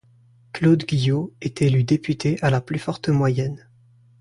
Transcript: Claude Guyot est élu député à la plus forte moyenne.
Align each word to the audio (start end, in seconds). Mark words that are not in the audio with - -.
Claude 0.53 0.83
Guyot 0.87 1.31
est 1.41 1.61
élu 1.61 1.83
député 1.83 2.41
à 2.41 2.49
la 2.49 2.59
plus 2.59 2.79
forte 2.79 3.09
moyenne. 3.09 3.69